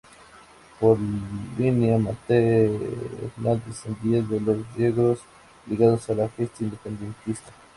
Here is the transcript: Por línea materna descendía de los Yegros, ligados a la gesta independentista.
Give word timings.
Por 0.79 0.97
línea 1.59 1.99
materna 1.99 3.61
descendía 3.67 4.23
de 4.23 4.39
los 4.39 4.57
Yegros, 4.75 5.19
ligados 5.67 6.09
a 6.09 6.15
la 6.15 6.27
gesta 6.29 6.63
independentista. 6.63 7.51